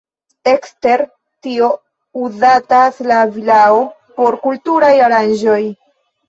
Ekster 0.51 1.01
tio 1.47 1.67
uzatas 2.27 2.97
la 3.11 3.19
vilao 3.37 3.79
por 4.17 4.39
kulturaj 4.49 4.91
aranĝoj. 5.11 5.61